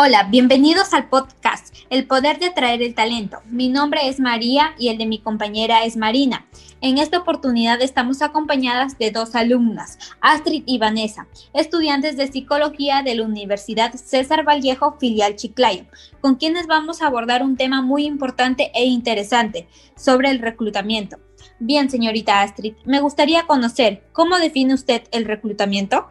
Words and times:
Hola, 0.00 0.28
bienvenidos 0.30 0.94
al 0.94 1.08
podcast 1.08 1.74
El 1.90 2.06
Poder 2.06 2.38
de 2.38 2.46
Atraer 2.46 2.82
el 2.82 2.94
Talento. 2.94 3.38
Mi 3.46 3.68
nombre 3.68 4.06
es 4.06 4.20
María 4.20 4.72
y 4.78 4.90
el 4.90 4.96
de 4.96 5.06
mi 5.06 5.18
compañera 5.18 5.82
es 5.82 5.96
Marina. 5.96 6.46
En 6.80 6.98
esta 6.98 7.18
oportunidad 7.18 7.82
estamos 7.82 8.22
acompañadas 8.22 8.96
de 8.96 9.10
dos 9.10 9.34
alumnas, 9.34 9.98
Astrid 10.20 10.62
y 10.66 10.78
Vanessa, 10.78 11.26
estudiantes 11.52 12.16
de 12.16 12.30
psicología 12.30 13.02
de 13.02 13.16
la 13.16 13.24
Universidad 13.24 13.92
César 13.92 14.46
Vallejo, 14.46 14.96
filial 15.00 15.34
Chiclayo, 15.34 15.86
con 16.20 16.36
quienes 16.36 16.68
vamos 16.68 17.02
a 17.02 17.08
abordar 17.08 17.42
un 17.42 17.56
tema 17.56 17.82
muy 17.82 18.04
importante 18.04 18.70
e 18.76 18.84
interesante 18.84 19.66
sobre 19.96 20.30
el 20.30 20.38
reclutamiento. 20.38 21.18
Bien, 21.58 21.90
señorita 21.90 22.42
Astrid, 22.42 22.74
me 22.84 23.00
gustaría 23.00 23.48
conocer 23.48 24.04
cómo 24.12 24.38
define 24.38 24.74
usted 24.74 25.02
el 25.10 25.24
reclutamiento. 25.24 26.06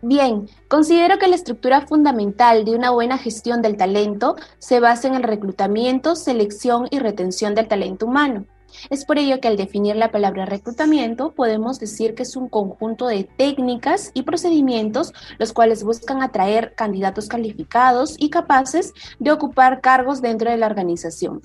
Bien, 0.00 0.48
considero 0.68 1.18
que 1.18 1.26
la 1.26 1.34
estructura 1.34 1.86
fundamental 1.86 2.64
de 2.64 2.76
una 2.76 2.90
buena 2.90 3.18
gestión 3.18 3.62
del 3.62 3.76
talento 3.76 4.36
se 4.58 4.78
basa 4.78 5.08
en 5.08 5.16
el 5.16 5.24
reclutamiento, 5.24 6.14
selección 6.14 6.86
y 6.90 7.00
retención 7.00 7.56
del 7.56 7.66
talento 7.66 8.06
humano. 8.06 8.46
Es 8.90 9.04
por 9.04 9.18
ello 9.18 9.40
que 9.40 9.48
al 9.48 9.56
definir 9.56 9.96
la 9.96 10.12
palabra 10.12 10.46
reclutamiento 10.46 11.32
podemos 11.32 11.80
decir 11.80 12.14
que 12.14 12.22
es 12.22 12.36
un 12.36 12.48
conjunto 12.48 13.08
de 13.08 13.24
técnicas 13.24 14.12
y 14.14 14.22
procedimientos 14.22 15.12
los 15.38 15.52
cuales 15.52 15.82
buscan 15.82 16.22
atraer 16.22 16.74
candidatos 16.76 17.26
calificados 17.26 18.14
y 18.18 18.30
capaces 18.30 18.92
de 19.18 19.32
ocupar 19.32 19.80
cargos 19.80 20.22
dentro 20.22 20.48
de 20.48 20.58
la 20.58 20.66
organización. 20.66 21.40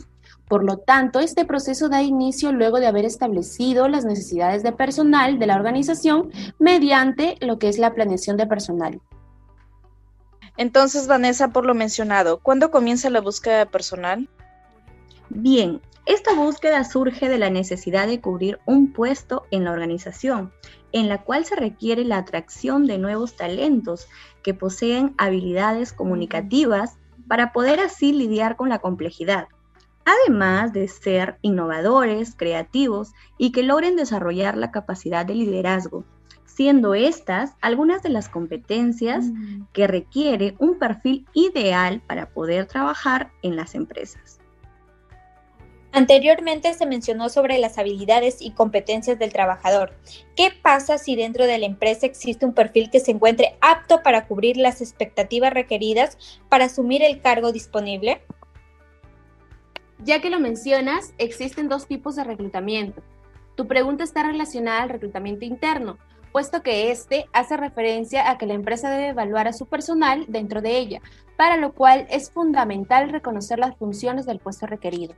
Por 0.48 0.64
lo 0.64 0.78
tanto, 0.78 1.20
este 1.20 1.46
proceso 1.46 1.90
da 1.90 2.02
inicio 2.02 2.52
luego 2.52 2.80
de 2.80 2.88
haber 2.88 3.06
establecido 3.06 3.88
las 3.88 4.06
necesidades 4.06 4.62
de 4.62 4.72
personal 4.72 5.40
de 5.40 5.48
la 5.48 5.56
organización 5.56 6.32
mediante 6.60 7.38
lo 7.40 7.60
que 7.60 7.70
es 7.70 7.78
la 7.78 7.94
planeación 7.94 8.38
de 8.38 8.48
personal. 8.48 9.02
Entonces, 10.58 11.08
Vanessa, 11.08 11.50
por 11.50 11.66
lo 11.66 11.74
mencionado, 11.74 12.40
¿cuándo 12.40 12.70
comienza 12.70 13.10
la 13.10 13.22
búsqueda 13.22 13.60
de 13.60 13.66
personal? 13.66 14.30
Bien, 15.30 15.82
esta 16.06 16.36
búsqueda 16.36 16.84
surge 16.84 17.30
de 17.30 17.40
la 17.40 17.50
necesidad 17.50 18.08
de 18.08 18.22
cubrir 18.22 18.60
un 18.66 18.92
puesto 18.94 19.48
en 19.50 19.64
la 19.64 19.72
organización, 19.72 20.52
en 20.92 21.10
la 21.10 21.24
cual 21.24 21.46
se 21.46 21.56
requiere 21.56 22.04
la 22.04 22.18
atracción 22.18 22.86
de 22.86 23.00
nuevos 23.00 23.36
talentos 23.36 24.08
que 24.44 24.54
poseen 24.54 25.16
habilidades 25.18 25.94
comunicativas 25.94 26.98
para 27.28 27.54
poder 27.54 27.80
así 27.80 28.12
lidiar 28.12 28.58
con 28.58 28.70
la 28.70 28.80
complejidad 28.80 29.48
además 30.06 30.74
de 30.74 30.88
ser 30.88 31.38
innovadores, 31.42 32.36
creativos 32.36 33.14
y 33.38 33.52
que 33.52 33.64
logren 33.64 33.96
desarrollar 33.96 34.58
la 34.58 34.72
capacidad 34.72 35.26
de 35.26 35.36
liderazgo, 35.36 36.06
siendo 36.46 36.94
estas 36.94 37.56
algunas 37.62 38.04
de 38.04 38.10
las 38.10 38.30
competencias 38.30 39.26
mm. 39.26 39.64
que 39.74 39.88
requiere 39.88 40.56
un 40.60 40.78
perfil 40.78 41.26
ideal 41.34 42.02
para 42.06 42.30
poder 42.30 42.66
trabajar 42.68 43.32
en 43.42 43.56
las 43.56 43.76
empresas. 43.76 44.40
Anteriormente 45.96 46.74
se 46.74 46.88
mencionó 46.88 47.30
sobre 47.30 47.60
las 47.60 47.78
habilidades 47.78 48.42
y 48.42 48.50
competencias 48.50 49.20
del 49.20 49.32
trabajador. 49.32 49.94
¿Qué 50.36 50.50
pasa 50.60 50.98
si 50.98 51.16
dentro 51.16 51.46
de 51.46 51.60
la 51.60 51.68
empresa 51.68 52.08
existe 52.08 52.48
un 52.48 52.54
perfil 52.54 52.90
que 52.90 53.00
se 53.00 53.12
encuentre 53.12 53.58
apto 53.62 54.02
para 54.02 54.26
cubrir 54.26 54.58
las 54.58 54.82
expectativas 54.82 55.54
requeridas 55.54 56.18
para 56.50 56.66
asumir 56.66 57.04
el 57.04 57.22
cargo 57.22 57.52
disponible? 57.52 58.24
Ya 60.04 60.20
que 60.20 60.30
lo 60.30 60.40
mencionas, 60.40 61.14
existen 61.18 61.70
dos 61.70 61.88
tipos 61.88 62.16
de 62.16 62.26
reclutamiento. 62.26 63.02
Tu 63.56 63.68
pregunta 63.68 64.04
está 64.04 64.24
relacionada 64.24 64.84
al 64.84 64.90
reclutamiento 64.90 65.46
interno, 65.46 65.98
puesto 66.34 66.62
que 66.62 66.92
este 66.92 67.26
hace 67.32 67.56
referencia 67.56 68.30
a 68.30 68.38
que 68.38 68.46
la 68.46 68.54
empresa 68.54 68.90
debe 68.90 69.10
evaluar 69.10 69.48
a 69.48 69.54
su 69.54 69.66
personal 69.66 70.26
dentro 70.28 70.62
de 70.62 70.78
ella, 70.78 71.02
para 71.38 71.56
lo 71.56 71.74
cual 71.74 72.06
es 72.10 72.32
fundamental 72.32 73.12
reconocer 73.12 73.60
las 73.60 73.78
funciones 73.78 74.26
del 74.26 74.40
puesto 74.40 74.68
requerido. 74.68 75.16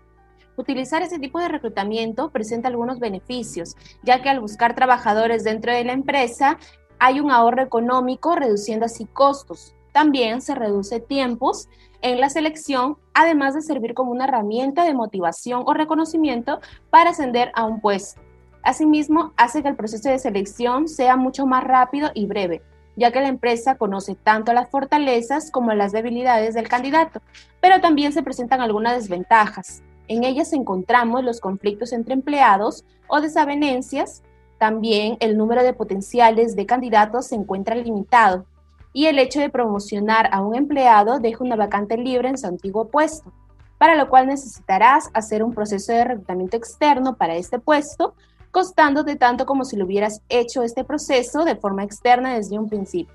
Utilizar 0.56 1.02
ese 1.02 1.18
tipo 1.18 1.40
de 1.40 1.48
reclutamiento 1.48 2.30
presenta 2.30 2.68
algunos 2.68 3.00
beneficios, 3.00 3.76
ya 4.04 4.22
que 4.22 4.30
al 4.30 4.40
buscar 4.40 4.76
trabajadores 4.76 5.44
dentro 5.44 5.74
de 5.74 5.84
la 5.84 5.94
empresa 5.94 6.60
hay 7.00 7.20
un 7.20 7.32
ahorro 7.32 7.64
económico 7.64 8.36
reduciendo 8.36 8.86
así 8.86 9.06
costos. 9.06 9.74
También 9.96 10.42
se 10.42 10.56
reduce 10.56 11.00
tiempos 11.00 11.70
en 12.02 12.20
la 12.20 12.30
selección, 12.30 12.98
además 13.14 13.54
de 13.54 13.62
servir 13.62 13.94
como 13.94 14.12
una 14.12 14.26
herramienta 14.26 14.84
de 14.84 14.94
motivación 14.94 15.64
o 15.66 15.74
reconocimiento 15.74 16.60
para 16.90 17.12
ascender 17.12 17.54
a 17.56 17.64
un 17.64 17.80
puesto. 17.80 18.20
Asimismo, 18.62 19.32
hace 19.38 19.64
que 19.64 19.70
el 19.70 19.78
proceso 19.78 20.10
de 20.10 20.20
selección 20.20 20.90
sea 20.90 21.16
mucho 21.16 21.46
más 21.46 21.64
rápido 21.64 22.12
y 22.14 22.26
breve, 22.26 22.62
ya 22.98 23.14
que 23.14 23.22
la 23.22 23.30
empresa 23.30 23.78
conoce 23.78 24.16
tanto 24.16 24.52
las 24.52 24.70
fortalezas 24.70 25.50
como 25.50 25.74
las 25.74 25.94
debilidades 25.94 26.56
del 26.56 26.68
candidato, 26.68 27.22
pero 27.62 27.80
también 27.80 28.12
se 28.12 28.22
presentan 28.22 28.60
algunas 28.60 28.98
desventajas. 28.98 29.82
En 30.10 30.26
ellas 30.26 30.52
encontramos 30.52 31.24
los 31.24 31.40
conflictos 31.40 31.94
entre 31.94 32.16
empleados 32.16 32.84
o 33.08 33.22
desavenencias, 33.22 34.24
también 34.58 35.16
el 35.22 35.38
número 35.38 35.64
de 35.64 35.72
potenciales 35.72 36.58
de 36.58 36.66
candidatos 36.66 37.28
se 37.28 37.36
encuentra 37.36 37.76
limitado, 37.76 38.46
y 38.96 39.08
el 39.08 39.20
hecho 39.20 39.42
de 39.42 39.50
promocionar 39.50 40.30
a 40.32 40.42
un 40.42 40.56
empleado 40.56 41.20
deja 41.20 41.44
una 41.44 41.58
vacante 41.58 41.98
libre 41.98 42.30
en 42.30 42.38
su 42.38 42.48
antiguo 42.48 42.88
puesto, 42.88 43.34
para 43.78 43.94
lo 43.94 44.08
cual 44.08 44.28
necesitarás 44.28 45.10
hacer 45.14 45.44
un 45.44 45.54
proceso 45.54 45.92
de 45.92 46.06
reclutamiento 46.06 46.56
externo 46.56 47.18
para 47.18 47.36
este 47.36 47.60
puesto, 47.60 48.16
costándote 48.52 49.18
tanto 49.18 49.46
como 49.46 49.66
si 49.66 49.76
lo 49.76 49.84
hubieras 49.84 50.22
hecho 50.30 50.64
este 50.64 50.86
proceso 50.86 51.44
de 51.44 51.58
forma 51.58 51.84
externa 51.84 52.36
desde 52.36 52.58
un 52.58 52.70
principio. 52.70 53.14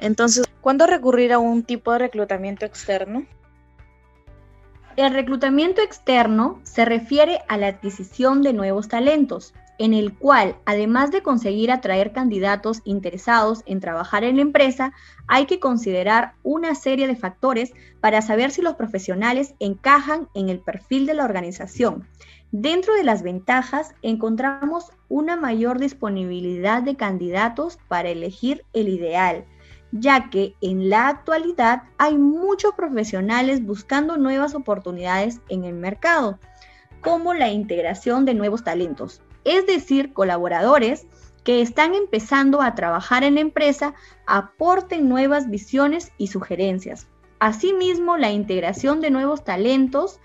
Entonces, 0.00 0.44
¿cuándo 0.60 0.88
recurrir 0.88 1.32
a 1.32 1.38
un 1.38 1.62
tipo 1.62 1.92
de 1.92 2.00
reclutamiento 2.00 2.66
externo? 2.66 3.26
El 4.96 5.14
reclutamiento 5.14 5.82
externo 5.82 6.58
se 6.64 6.84
refiere 6.84 7.42
a 7.46 7.58
la 7.58 7.68
adquisición 7.68 8.42
de 8.42 8.52
nuevos 8.52 8.88
talentos, 8.88 9.54
en 9.78 9.94
el 9.94 10.16
cual, 10.16 10.56
además 10.66 11.10
de 11.10 11.22
conseguir 11.22 11.72
atraer 11.72 12.12
candidatos 12.12 12.80
interesados 12.84 13.62
en 13.66 13.80
trabajar 13.80 14.24
en 14.24 14.36
la 14.36 14.42
empresa, 14.42 14.92
hay 15.26 15.46
que 15.46 15.60
considerar 15.60 16.34
una 16.42 16.74
serie 16.74 17.06
de 17.06 17.16
factores 17.16 17.72
para 18.00 18.22
saber 18.22 18.50
si 18.50 18.62
los 18.62 18.74
profesionales 18.74 19.54
encajan 19.58 20.28
en 20.34 20.48
el 20.48 20.60
perfil 20.60 21.06
de 21.06 21.14
la 21.14 21.24
organización. 21.24 22.06
Dentro 22.52 22.94
de 22.94 23.02
las 23.02 23.22
ventajas 23.22 23.94
encontramos 24.02 24.92
una 25.08 25.36
mayor 25.36 25.80
disponibilidad 25.80 26.82
de 26.82 26.94
candidatos 26.94 27.78
para 27.88 28.10
elegir 28.10 28.64
el 28.72 28.88
ideal, 28.88 29.44
ya 29.90 30.30
que 30.30 30.54
en 30.60 30.88
la 30.88 31.08
actualidad 31.08 31.82
hay 31.98 32.16
muchos 32.16 32.72
profesionales 32.74 33.64
buscando 33.64 34.16
nuevas 34.18 34.54
oportunidades 34.54 35.40
en 35.48 35.64
el 35.64 35.74
mercado, 35.74 36.38
como 37.04 37.34
la 37.34 37.50
integración 37.50 38.24
de 38.24 38.34
nuevos 38.34 38.64
talentos 38.64 39.20
es 39.44 39.66
decir, 39.66 40.12
colaboradores 40.12 41.06
que 41.44 41.60
están 41.60 41.94
empezando 41.94 42.62
a 42.62 42.74
trabajar 42.74 43.22
en 43.22 43.34
la 43.34 43.42
empresa 43.42 43.94
aporten 44.26 45.08
nuevas 45.08 45.50
visiones 45.50 46.10
y 46.16 46.28
sugerencias. 46.28 47.06
Asimismo, 47.38 48.16
la 48.16 48.32
integración 48.32 49.02
de 49.02 49.10
nuevos 49.10 49.44
talentos 49.44 50.18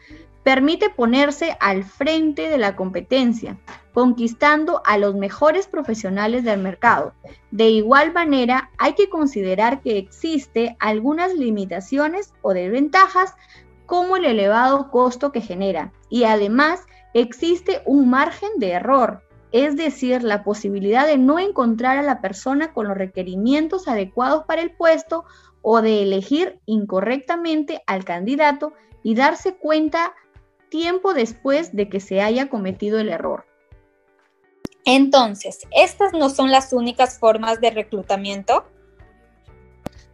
permite 0.44 0.90
ponerse 0.90 1.58
al 1.60 1.84
frente 1.84 2.48
de 2.48 2.58
la 2.58 2.78
competencia, 2.78 3.58
conquistando 3.94 4.82
a 4.86 4.98
los 4.98 5.16
mejores 5.16 5.68
profesionales 5.68 6.46
del 6.46 6.62
mercado. 6.62 7.14
De 7.52 7.70
igual 7.70 8.14
manera, 8.14 8.72
hay 8.78 8.94
que 8.94 9.10
considerar 9.10 9.82
que 9.82 9.98
existe 9.98 10.78
algunas 10.80 11.34
limitaciones 11.34 12.34
o 12.42 12.54
desventajas 12.54 13.36
como 13.90 14.18
el 14.18 14.26
elevado 14.26 14.92
costo 14.92 15.32
que 15.32 15.42
genera 15.42 15.92
y 16.12 16.26
además 16.26 16.86
existe 17.16 17.82
un 17.88 18.08
margen 18.08 18.52
de 18.58 18.74
error, 18.74 19.24
es 19.52 19.76
decir, 19.76 20.22
la 20.22 20.44
posibilidad 20.44 21.08
de 21.08 21.18
no 21.18 21.40
encontrar 21.40 21.98
a 21.98 22.04
la 22.04 22.22
persona 22.22 22.72
con 22.72 22.88
los 22.88 22.96
requerimientos 22.96 23.88
adecuados 23.88 24.44
para 24.46 24.62
el 24.62 24.72
puesto 24.76 25.26
o 25.64 25.82
de 25.82 26.04
elegir 26.04 26.60
incorrectamente 26.68 27.82
al 27.88 28.06
candidato 28.06 28.74
y 29.02 29.16
darse 29.16 29.56
cuenta 29.56 30.14
tiempo 30.70 31.16
después 31.16 31.76
de 31.76 31.90
que 31.90 32.00
se 32.00 32.22
haya 32.22 32.48
cometido 32.48 33.00
el 33.00 33.10
error. 33.10 33.48
Entonces, 34.86 35.68
¿estas 35.72 36.14
no 36.14 36.30
son 36.30 36.52
las 36.52 36.74
únicas 36.74 37.18
formas 37.18 37.60
de 37.60 37.72
reclutamiento? 37.72 38.66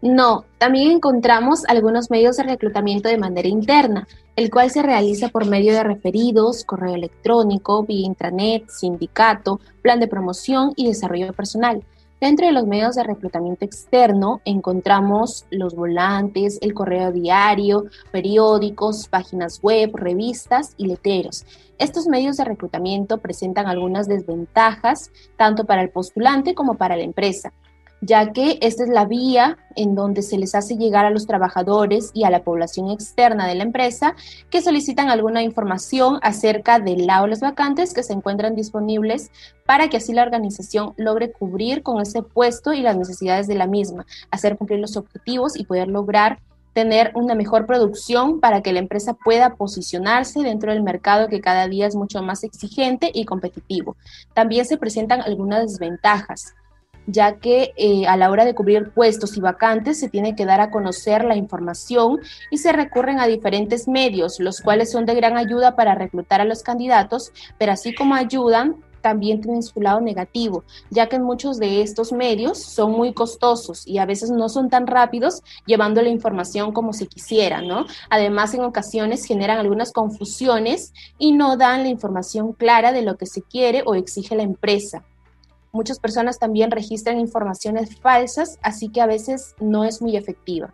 No, 0.02 0.46
también 0.58 0.92
encontramos 0.92 1.64
algunos 1.68 2.12
medios 2.12 2.38
de 2.38 2.44
reclutamiento 2.44 3.10
de 3.10 3.18
manera 3.18 3.48
interna, 3.48 4.08
el 4.36 4.52
cual 4.52 4.70
se 4.70 4.84
realiza 4.84 5.30
por 5.30 5.48
medio 5.48 5.74
de 5.74 5.84
referidos, 5.84 6.64
correo 6.64 6.96
electrónico, 6.96 7.84
vía 7.84 8.06
intranet, 8.06 8.70
sindicato, 8.70 9.60
plan 9.82 10.00
de 10.00 10.08
promoción 10.08 10.74
y 10.76 10.88
desarrollo 10.88 11.34
personal. 11.34 11.84
Dentro 12.22 12.46
de 12.46 12.54
los 12.54 12.66
medios 12.66 12.96
de 12.96 13.04
reclutamiento 13.04 13.66
externo 13.66 14.42
encontramos 14.46 15.46
los 15.52 15.76
volantes, 15.76 16.58
el 16.62 16.74
correo 16.74 17.12
diario, 17.12 17.86
periódicos, 18.12 19.08
páginas 19.10 19.60
web, 19.62 19.92
revistas 19.94 20.74
y 20.78 20.88
letreros. 20.88 21.46
Estos 21.78 22.08
medios 22.08 22.38
de 22.38 22.46
reclutamiento 22.46 23.18
presentan 23.18 23.68
algunas 23.68 24.08
desventajas 24.08 25.12
tanto 25.36 25.66
para 25.66 25.82
el 25.82 25.90
postulante 25.90 26.56
como 26.56 26.76
para 26.76 26.96
la 26.96 27.04
empresa, 27.04 27.52
ya 28.02 28.32
que 28.32 28.58
esta 28.62 28.84
es 28.84 28.90
la 28.90 29.06
vía 29.06 29.58
en 29.76 29.96
donde 29.96 30.22
se 30.22 30.38
les 30.38 30.56
hace 30.56 30.78
llegar 30.78 31.06
a 31.06 31.10
los 31.10 31.28
trabajadores 31.28 32.12
y 32.14 32.24
a 32.24 32.30
la 32.30 32.44
población 32.44 32.90
externa 32.90 33.48
de 33.48 33.56
la 33.56 33.64
empresa 33.64 34.16
que 34.50 34.62
solicitan 34.62 35.10
alguna 35.10 35.44
información 35.44 36.20
acerca 36.22 36.80
del 36.80 37.10
aulas 37.10 37.40
vacantes 37.40 37.94
que 37.94 38.04
se 38.04 38.14
encuentran 38.14 38.56
disponibles 38.56 39.32
para 39.66 39.90
que 39.90 39.98
así 39.98 40.14
la 40.14 40.24
organización 40.24 40.94
logre 40.98 41.32
cubrir 41.32 41.84
con 41.84 42.02
ese 42.02 42.22
puesto 42.22 42.74
y 42.74 42.82
las 42.82 42.98
necesidades 42.98 43.48
de 43.48 43.56
la 43.56 43.68
misma, 43.68 44.06
hacer 44.32 44.58
cumplir 44.58 44.80
los 44.80 44.98
objetivos 44.98 45.58
y 45.58 45.66
poder 45.66 45.88
lograr 45.88 46.40
tener 46.74 47.14
una 47.16 47.36
mejor 47.36 47.66
producción 47.66 48.42
para 48.42 48.62
que 48.62 48.74
la 48.74 48.80
empresa 48.80 49.14
pueda 49.14 49.56
posicionarse 49.56 50.42
dentro 50.42 50.74
del 50.74 50.84
mercado 50.84 51.30
que 51.30 51.40
cada 51.40 51.70
día 51.70 51.88
es 51.88 51.96
mucho 51.96 52.22
más 52.22 52.44
exigente 52.44 53.10
y 53.14 53.24
competitivo. 53.24 53.96
También 54.34 54.66
se 54.66 54.78
presentan 54.78 55.22
algunas 55.22 55.62
desventajas 55.62 56.54
ya 57.08 57.38
que 57.38 57.74
eh, 57.78 58.08
a 58.08 58.18
la 58.18 58.30
hora 58.30 58.46
de 58.46 58.56
cubrir 58.56 58.92
puestos 58.92 59.38
y 59.38 59.42
vacantes 59.42 60.00
se 60.00 60.10
tiene 60.10 60.36
que 60.36 60.46
dar 60.46 60.62
a 60.62 60.72
conocer 60.72 61.24
la 61.24 61.36
información 61.36 62.20
y 62.52 62.58
se 62.58 62.72
recurren 62.72 63.20
a 63.20 63.28
diferentes 63.28 63.88
medios, 63.88 64.40
los 64.40 64.62
cuales 64.62 64.92
son 64.92 65.06
de 65.06 65.16
gran 65.16 65.38
ayuda 65.38 65.76
para 65.76 65.96
reclutar 65.96 66.42
a 66.42 66.46
los 66.46 66.64
candidatos, 66.64 67.32
pero 67.58 67.72
así 67.72 67.94
como 67.94 68.16
ayudan, 68.16 68.78
también 69.06 69.40
tienen 69.40 69.62
su 69.62 69.80
lado 69.82 70.02
negativo, 70.02 70.64
ya 70.90 71.08
que 71.08 71.20
muchos 71.20 71.60
de 71.60 71.84
estos 71.84 72.12
medios 72.12 72.58
son 72.58 72.92
muy 72.92 73.14
costosos 73.14 73.86
y 73.86 74.00
a 74.00 74.06
veces 74.08 74.32
no 74.32 74.50
son 74.50 74.68
tan 74.68 74.88
rápidos 74.88 75.44
llevando 75.68 76.02
la 76.02 76.10
información 76.10 76.72
como 76.72 76.92
se 76.92 77.06
quisiera, 77.06 77.62
¿no? 77.62 77.86
Además, 78.10 78.56
en 78.56 78.62
ocasiones 78.62 79.24
generan 79.24 79.60
algunas 79.60 79.92
confusiones 79.92 80.92
y 81.20 81.34
no 81.34 81.56
dan 81.56 81.84
la 81.84 81.90
información 81.90 82.54
clara 82.54 82.94
de 82.94 83.04
lo 83.04 83.16
que 83.16 83.28
se 83.28 83.44
quiere 83.44 83.84
o 83.86 83.94
exige 83.94 84.36
la 84.36 84.42
empresa. 84.42 85.06
Muchas 85.76 86.00
personas 86.00 86.40
también 86.40 86.72
registran 86.72 87.20
informaciones 87.20 88.00
falsas, 88.00 88.60
así 88.62 88.88
que 88.88 89.02
a 89.02 89.08
veces 89.08 89.56
no 89.60 89.84
es 89.84 90.02
muy 90.02 90.16
efectiva. 90.16 90.74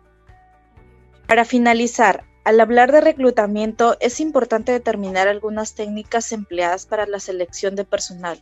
Para 1.26 1.44
finalizar, 1.44 2.22
al 2.44 2.60
hablar 2.60 2.92
de 2.92 3.00
reclutamiento 3.00 3.96
es 3.98 4.20
importante 4.20 4.70
determinar 4.70 5.26
algunas 5.26 5.74
técnicas 5.74 6.30
empleadas 6.30 6.86
para 6.86 7.08
la 7.08 7.18
selección 7.18 7.74
de 7.74 7.84
personal. 7.84 8.40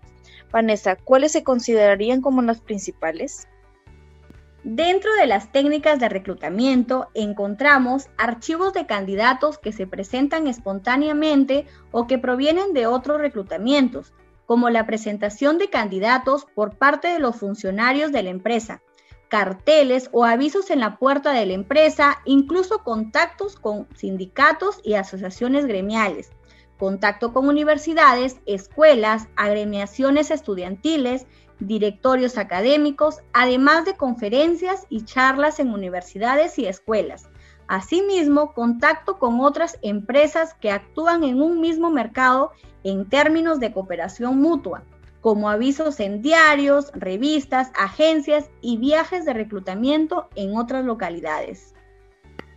Vanessa, 0.53 0.97
¿cuáles 0.97 1.33
se 1.33 1.45
considerarían 1.45 2.21
como 2.21 2.43
las 2.43 2.61
principales? 2.61 3.49
Dentro 4.63 5.15
de 5.15 5.27
las 5.27 5.53
técnicas 5.53 5.99
de 5.99 6.11
reclutamiento 6.11 7.09
encontramos 7.15 8.11
archivos 8.19 8.75
de 8.75 8.85
candidatos 8.85 9.57
que 9.57 9.73
se 9.73 9.87
presentan 9.87 10.47
espontáneamente 10.47 11.65
o 11.91 12.07
que 12.07 12.19
provienen 12.19 12.75
de 12.75 12.87
otros 12.87 13.19
reclutamientos, 13.19 14.13
como 14.51 14.69
la 14.69 14.85
presentación 14.85 15.59
de 15.59 15.71
candidatos 15.71 16.45
por 16.57 16.77
parte 16.77 17.07
de 17.07 17.21
los 17.21 17.37
funcionarios 17.37 18.11
de 18.11 18.25
la 18.25 18.31
empresa, 18.31 18.83
carteles 19.29 20.11
o 20.11 20.25
avisos 20.25 20.71
en 20.71 20.81
la 20.81 20.99
puerta 20.99 21.31
de 21.31 21.47
la 21.47 21.53
empresa, 21.53 22.19
incluso 22.25 22.83
contactos 22.83 23.55
con 23.55 23.87
sindicatos 23.95 24.81
y 24.83 24.95
asociaciones 24.95 25.67
gremiales, 25.67 26.33
contacto 26.81 27.33
con 27.33 27.47
universidades, 27.47 28.41
escuelas, 28.45 29.29
agremiaciones 29.37 30.33
estudiantiles, 30.33 31.29
directorios 31.61 32.37
académicos, 32.37 33.21
además 33.33 33.85
de 33.85 33.97
conferencias 33.97 34.85
y 34.89 35.05
charlas 35.05 35.61
en 35.61 35.73
universidades 35.73 36.59
y 36.59 36.67
escuelas. 36.67 37.30
Asimismo, 37.71 38.53
contacto 38.53 39.21
con 39.21 39.39
otras 39.39 39.79
empresas 39.81 40.55
que 40.55 40.73
actúan 40.73 41.23
en 41.23 41.41
un 41.41 41.61
mismo 41.61 41.89
mercado 41.89 42.51
en 42.83 43.09
términos 43.09 43.61
de 43.61 43.73
cooperación 43.73 44.43
mutua, 44.43 44.83
como 45.21 45.49
avisos 45.49 46.01
en 46.01 46.21
diarios, 46.21 46.91
revistas, 46.95 47.71
agencias 47.79 48.51
y 48.61 48.77
viajes 48.79 49.25
de 49.25 49.35
reclutamiento 49.35 50.29
en 50.35 50.57
otras 50.57 50.85
localidades. 50.85 51.73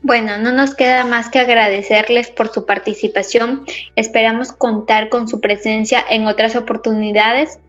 Bueno, 0.01 0.39
no 0.39 0.51
nos 0.51 0.73
queda 0.73 1.05
más 1.05 1.29
que 1.29 1.37
agradecerles 1.37 2.31
por 2.31 2.47
su 2.47 2.65
participación. 2.65 3.65
Esperamos 3.95 4.51
contar 4.51 5.09
con 5.09 5.27
su 5.27 5.39
presencia 5.39 6.03
en 6.09 6.25
otras 6.25 6.55
oportunidades. 6.55 7.59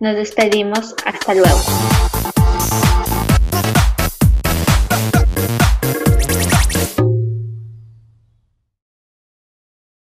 Nos 0.00 0.16
despedimos. 0.16 0.96
Hasta 1.06 1.32
luego. 1.32 1.60